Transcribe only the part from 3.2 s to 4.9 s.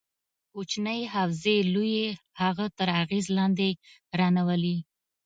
لاندې رانه ولي.